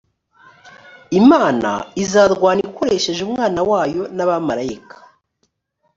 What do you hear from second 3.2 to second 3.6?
umwana